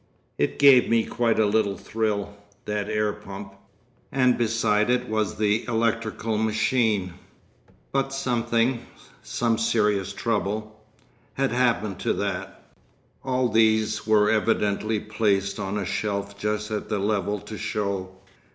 It 0.39 0.57
gave 0.57 0.89
me 0.89 1.03
quite 1.05 1.37
a 1.37 1.45
little 1.45 1.77
thrill—that 1.77 2.89
air 2.89 3.13
pump! 3.13 3.53
And 4.11 4.35
beside 4.35 4.89
it 4.89 5.07
was 5.07 5.35
the 5.35 5.63
electrical 5.67 6.39
machine—but 6.39 8.11
something—some 8.11 9.59
serious 9.59 10.11
trouble—had 10.11 11.51
happened 11.51 11.99
to 11.99 12.13
that. 12.13 12.63
All 13.23 13.47
these 13.47 14.07
were 14.07 14.31
evidently 14.31 14.99
placed 14.99 15.59
on 15.59 15.77
a 15.77 15.85
shelf 15.85 16.35
just 16.35 16.71
at 16.71 16.89
the 16.89 16.97
level 16.97 17.37
to 17.41 17.55
show. 17.55 18.09